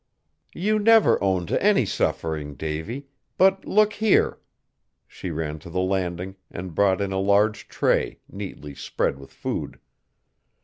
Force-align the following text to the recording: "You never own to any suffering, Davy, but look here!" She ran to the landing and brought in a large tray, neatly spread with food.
"You 0.55 0.79
never 0.79 1.23
own 1.23 1.45
to 1.45 1.61
any 1.61 1.85
suffering, 1.85 2.55
Davy, 2.55 3.05
but 3.37 3.65
look 3.65 3.93
here!" 3.93 4.39
She 5.07 5.29
ran 5.29 5.59
to 5.59 5.69
the 5.69 5.79
landing 5.79 6.37
and 6.49 6.73
brought 6.73 7.01
in 7.01 7.11
a 7.11 7.19
large 7.21 7.67
tray, 7.67 8.17
neatly 8.27 8.73
spread 8.73 9.19
with 9.19 9.31
food. 9.31 9.79